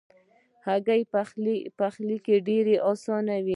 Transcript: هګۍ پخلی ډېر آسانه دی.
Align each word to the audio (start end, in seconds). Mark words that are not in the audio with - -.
هګۍ 0.67 1.01
پخلی 1.85 2.15
ډېر 2.47 2.65
آسانه 2.91 3.35
دی. 3.45 3.49